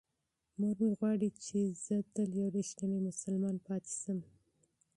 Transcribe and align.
مور 0.59 0.75
مې 0.83 0.91
غواړي 0.99 1.29
چې 1.45 1.59
زه 1.85 1.95
تل 2.13 2.29
یو 2.39 2.47
رښتینی 2.57 2.99
مسلمان 3.09 3.55
پاتې 3.67 3.91
شم. 4.01 4.19